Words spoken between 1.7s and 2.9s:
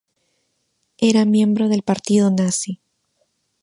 partido nazi.